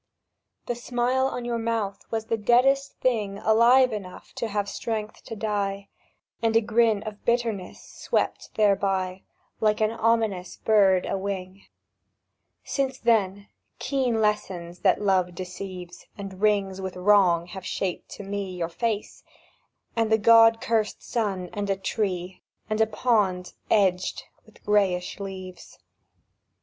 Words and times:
The 0.65 0.73
smile 0.73 1.27
on 1.27 1.45
your 1.45 1.59
mouth 1.59 2.05
was 2.09 2.25
the 2.25 2.35
deadest 2.35 2.93
thing 3.01 3.37
Alive 3.37 3.93
enough 3.93 4.33
to 4.33 4.47
have 4.47 4.67
strength 4.67 5.23
to 5.25 5.35
die; 5.35 5.89
And 6.41 6.55
a 6.55 6.61
grin 6.61 7.03
of 7.03 7.23
bitterness 7.23 7.79
swept 7.83 8.55
thereby 8.55 9.21
Like 9.59 9.79
an 9.79 9.91
ominous 9.91 10.57
bird 10.57 11.05
a 11.05 11.19
wing... 11.19 11.65
Since 12.63 12.97
then, 12.97 13.49
keen 13.77 14.19
lessons 14.19 14.79
that 14.79 14.99
love 15.03 15.35
deceives, 15.35 16.07
And 16.17 16.41
wrings 16.41 16.81
with 16.81 16.95
wrong, 16.95 17.45
have 17.45 17.63
shaped 17.63 18.09
to 18.13 18.23
me 18.23 18.55
Your 18.55 18.69
face, 18.69 19.23
and 19.95 20.11
the 20.11 20.17
God 20.17 20.59
curst 20.61 21.03
sun, 21.03 21.47
and 21.53 21.69
a 21.69 21.75
tree, 21.75 22.41
And 22.71 22.81
a 22.81 22.87
pond 22.87 23.53
edged 23.69 24.23
with 24.47 24.65
grayish 24.65 25.19
leaves. 25.19 25.77